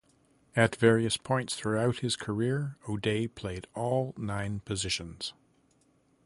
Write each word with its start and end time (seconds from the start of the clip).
At 0.55 0.77
various 0.77 1.15
points 1.15 1.55
throughout 1.55 1.99
his 1.99 2.15
career, 2.15 2.75
O'Day 2.89 3.27
played 3.27 3.67
all 3.75 4.15
nine 4.17 4.61
positions. 4.61 5.35